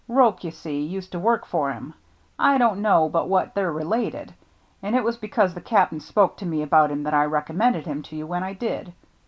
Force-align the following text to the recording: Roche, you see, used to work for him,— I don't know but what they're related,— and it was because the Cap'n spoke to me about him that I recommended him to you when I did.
Roche, 0.07 0.43
you 0.45 0.49
see, 0.49 0.81
used 0.83 1.11
to 1.11 1.19
work 1.19 1.45
for 1.45 1.71
him,— 1.71 1.93
I 2.53 2.57
don't 2.57 2.81
know 2.81 3.07
but 3.07 3.29
what 3.29 3.53
they're 3.53 3.71
related,— 3.71 4.33
and 4.81 4.95
it 4.95 5.03
was 5.03 5.17
because 5.17 5.53
the 5.53 5.61
Cap'n 5.61 5.99
spoke 5.99 6.37
to 6.37 6.45
me 6.47 6.63
about 6.63 6.89
him 6.89 7.03
that 7.03 7.13
I 7.13 7.25
recommended 7.25 7.85
him 7.85 8.01
to 8.09 8.15
you 8.15 8.25
when 8.25 8.41
I 8.41 8.53
did. 8.53 8.91